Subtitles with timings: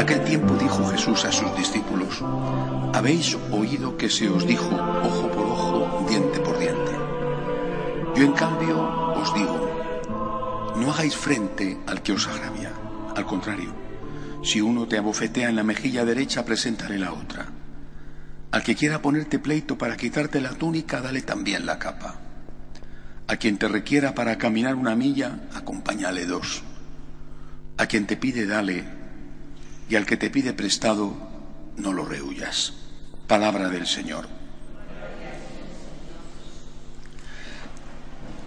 [0.00, 2.22] aquel tiempo dijo Jesús a sus discípulos,
[2.94, 6.92] habéis oído que se os dijo ojo por ojo, diente por diente.
[8.16, 8.80] Yo en cambio
[9.14, 12.72] os digo, no hagáis frente al que os agravia.
[13.14, 13.74] Al contrario,
[14.42, 17.46] si uno te abofetea en la mejilla derecha, preséntale la otra.
[18.52, 22.16] Al que quiera ponerte pleito para quitarte la túnica, dale también la capa.
[23.28, 26.62] A quien te requiera para caminar una milla, acompáñale dos.
[27.76, 28.99] A quien te pide, dale.
[29.90, 31.16] Y al que te pide prestado,
[31.76, 32.74] no lo rehuyas.
[33.26, 34.28] Palabra del Señor.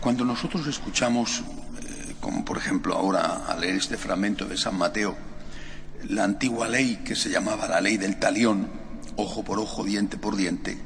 [0.00, 5.16] Cuando nosotros escuchamos, eh, como por ejemplo ahora al leer este fragmento de San Mateo,
[6.08, 8.68] la antigua ley que se llamaba la ley del talión,
[9.16, 10.78] ojo por ojo, diente por diente,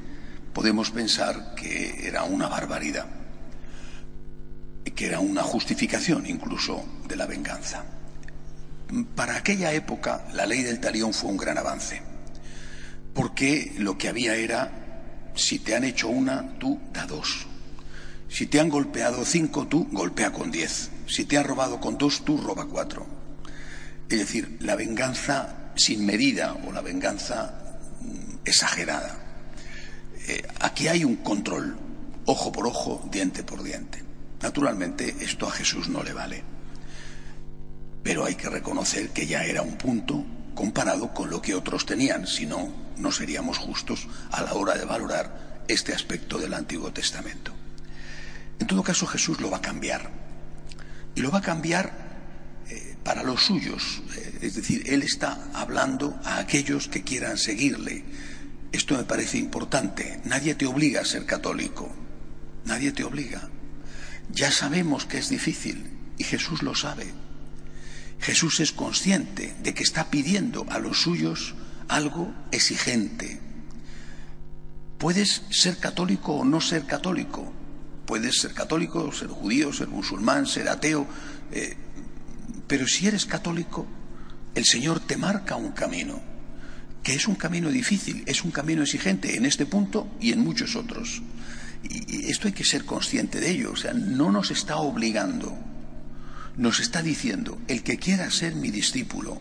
[0.54, 3.04] podemos pensar que era una barbaridad,
[4.94, 7.84] que era una justificación incluso de la venganza.
[9.14, 12.02] Para aquella época la ley del talión fue un gran avance,
[13.14, 17.46] porque lo que había era, si te han hecho una, tú da dos.
[18.28, 20.90] Si te han golpeado cinco, tú golpea con diez.
[21.06, 23.06] Si te han robado con dos, tú roba cuatro.
[24.08, 27.78] Es decir, la venganza sin medida o la venganza
[28.44, 29.18] exagerada.
[30.28, 31.76] Eh, aquí hay un control,
[32.24, 34.02] ojo por ojo, diente por diente.
[34.42, 36.55] Naturalmente, esto a Jesús no le vale.
[38.06, 42.24] Pero hay que reconocer que ya era un punto comparado con lo que otros tenían,
[42.28, 47.52] si no, no seríamos justos a la hora de valorar este aspecto del Antiguo Testamento.
[48.60, 50.08] En todo caso, Jesús lo va a cambiar.
[51.16, 54.02] Y lo va a cambiar eh, para los suyos.
[54.16, 58.04] Eh, es decir, Él está hablando a aquellos que quieran seguirle.
[58.70, 60.20] Esto me parece importante.
[60.24, 61.92] Nadie te obliga a ser católico.
[62.66, 63.48] Nadie te obliga.
[64.30, 67.25] Ya sabemos que es difícil y Jesús lo sabe.
[68.20, 71.54] Jesús es consciente de que está pidiendo a los suyos
[71.88, 73.40] algo exigente.
[74.98, 77.52] Puedes ser católico o no ser católico.
[78.06, 81.06] Puedes ser católico, ser judío, ser musulmán, ser ateo.
[81.52, 81.76] Eh,
[82.66, 83.86] pero si eres católico,
[84.54, 86.20] el Señor te marca un camino,
[87.02, 90.76] que es un camino difícil, es un camino exigente en este punto y en muchos
[90.76, 91.22] otros.
[91.84, 95.56] Y esto hay que ser consciente de ello, o sea, no nos está obligando,
[96.56, 99.40] nos está diciendo, el que quiera ser mi discípulo,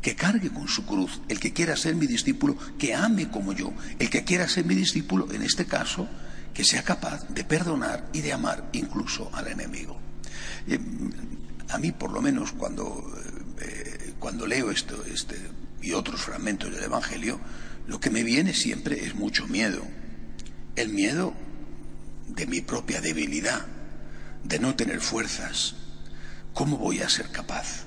[0.00, 3.72] que cargue con su cruz, el que quiera ser mi discípulo, que ame como yo,
[3.98, 6.08] el que quiera ser mi discípulo, en este caso,
[6.54, 9.98] que sea capaz de perdonar y de amar incluso al enemigo.
[10.66, 10.78] Eh,
[11.68, 13.14] a mí, por lo menos, cuando,
[13.60, 15.36] eh, cuando leo esto este,
[15.82, 17.38] y otros fragmentos del Evangelio,
[17.86, 19.82] lo que me viene siempre es mucho miedo.
[20.76, 21.34] El miedo
[22.28, 23.66] de mi propia debilidad,
[24.44, 25.74] de no tener fuerzas.
[26.60, 27.84] ¿Cómo voy a ser capaz?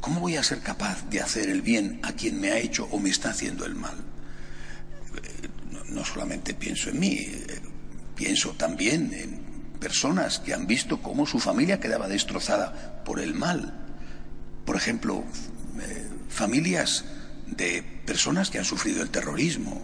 [0.00, 3.00] ¿Cómo voy a ser capaz de hacer el bien a quien me ha hecho o
[3.00, 3.96] me está haciendo el mal?
[5.16, 5.48] Eh,
[5.88, 7.26] no solamente pienso en mí,
[8.14, 9.40] pienso también en
[9.80, 13.74] personas que han visto cómo su familia quedaba destrozada por el mal.
[14.64, 15.24] Por ejemplo,
[15.80, 17.04] eh, familias
[17.48, 19.82] de personas que han sufrido el terrorismo,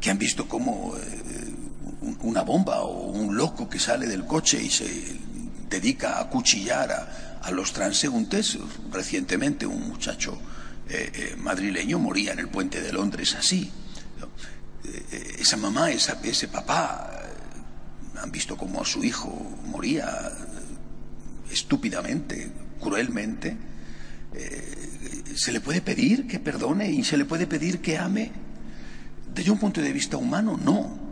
[0.00, 1.52] que han visto cómo eh,
[2.20, 4.86] una bomba o un loco que sale del coche y se
[5.68, 6.90] dedica a cuchillar
[7.42, 8.58] a, los transeúntes.
[8.92, 10.38] Recientemente un muchacho
[10.88, 13.70] eh, madrileño moría en el puente de Londres así.
[15.38, 17.18] esa mamá, ese papá
[18.22, 19.30] han visto cómo su hijo
[19.66, 20.32] moría
[21.50, 22.50] estúpidamente,
[22.80, 23.56] cruelmente.
[24.34, 28.32] Eh, ¿Se le puede pedir que perdone y se le puede pedir que ame?
[29.32, 31.07] Desde un punto de vista humano, no.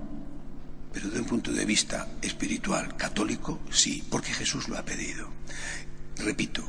[0.97, 5.29] Pero desde un punto de vista espiritual, católico, sí, porque Jesús lo ha pedido.
[6.17, 6.67] Repito,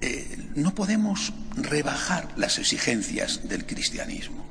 [0.00, 4.44] eh, no podemos rebajar las exigencias del cristianismo.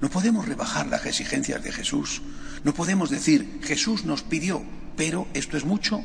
[0.00, 2.22] No podemos rebajar las exigencias de Jesús.
[2.64, 4.64] No podemos decir, Jesús nos pidió,
[4.96, 6.02] pero esto es mucho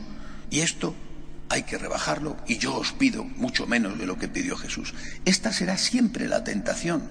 [0.52, 0.94] y esto
[1.50, 4.94] hay que rebajarlo y yo os pido mucho menos de lo que pidió Jesús.
[5.26, 7.10] Esta será siempre la tentación.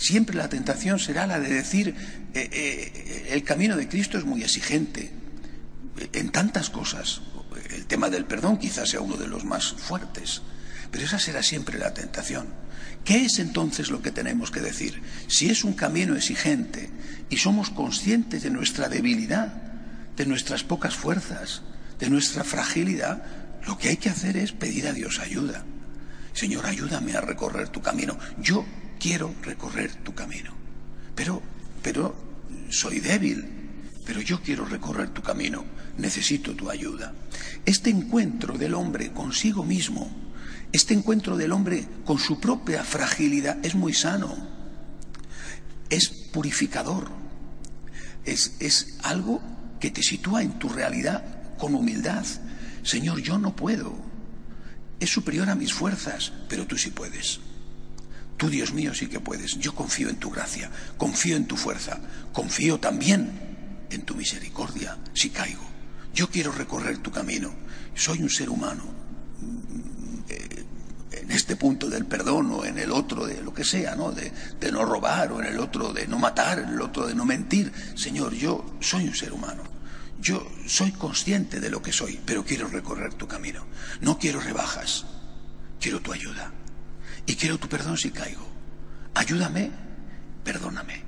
[0.00, 1.94] Siempre la tentación será la de decir,
[2.32, 5.12] eh, eh, el camino de Cristo es muy exigente.
[6.14, 7.20] en tantas cosas.
[7.68, 10.40] El tema del perdón quizás sea uno de los más fuertes,
[10.90, 12.46] pero esa será siempre la tentación.
[13.04, 15.02] ¿Qué es entonces lo que tenemos que decir?
[15.26, 16.88] Si es un camino exigente
[17.28, 19.52] y somos conscientes de nuestra debilidad,
[20.16, 21.60] de nuestras pocas fuerzas,
[21.98, 23.22] de nuestra fragilidad,
[23.66, 25.66] lo que hay que hacer es pedir a Dios ayuda.
[26.32, 28.18] Señor, ayúdame a recorrer tu camino.
[28.38, 28.64] Yo
[29.00, 30.52] quiero recorrer tu camino.
[31.16, 31.42] Pero,
[31.82, 32.14] pero
[32.68, 33.44] soy débil,
[34.04, 35.64] pero yo quiero recorrer tu camino.
[35.98, 37.12] Necesito tu ayuda.
[37.64, 40.08] Este encuentro del hombre consigo mismo,
[40.72, 44.36] este encuentro del hombre con su propia fragilidad es muy sano,
[45.88, 47.10] es purificador,
[48.24, 49.42] es, es algo
[49.80, 51.24] que te sitúa en tu realidad
[51.58, 52.24] con humildad.
[52.82, 53.94] Señor, yo no puedo,
[55.00, 57.40] es superior a mis fuerzas, pero tú sí puedes.
[58.40, 59.58] Tú, Dios mío, sí que puedes.
[59.58, 62.00] Yo confío en tu gracia, confío en tu fuerza,
[62.32, 63.30] confío también
[63.90, 65.62] en tu misericordia si caigo.
[66.14, 67.52] Yo quiero recorrer tu camino.
[67.94, 68.82] Soy un ser humano.
[70.30, 70.64] Eh,
[71.12, 74.10] en este punto del perdón o en el otro de lo que sea, ¿no?
[74.10, 77.14] De, de no robar o en el otro de no matar, en el otro de
[77.14, 77.70] no mentir.
[77.94, 79.64] Señor, yo soy un ser humano.
[80.18, 83.66] Yo soy consciente de lo que soy, pero quiero recorrer tu camino.
[84.00, 85.04] No quiero rebajas,
[85.78, 86.54] quiero tu ayuda.
[87.26, 88.46] Y quiero tu perdón si caigo.
[89.14, 89.70] Ayúdame,
[90.44, 91.02] perdóname.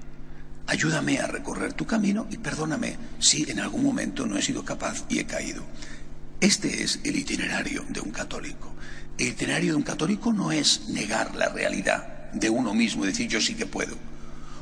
[0.67, 5.05] Ayúdame a recorrer tu camino y perdóname si en algún momento no he sido capaz
[5.09, 5.63] y he caído.
[6.41, 8.75] Este es el itinerario de un católico.
[9.19, 13.29] El itinerario de un católico no es negar la realidad de uno mismo y decir
[13.29, 13.97] yo sí que puedo.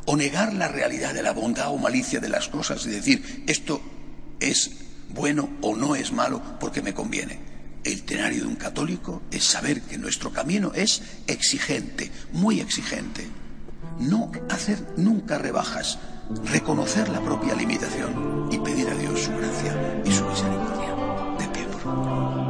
[0.07, 3.81] O negar la realidad de la bondad o malicia de las cosas y decir esto
[4.41, 4.71] es
[5.11, 7.50] bueno o no es malo porque me conviene.
[7.85, 13.27] El itinerario de un católico es saber que nuestro camino es exigente, muy exigente.
[13.99, 15.99] No hacer nunca rebajas,
[16.44, 20.94] reconocer la propia limitación y pedir a Dios su gracia y su misericordia.
[21.38, 22.50] De pie, por.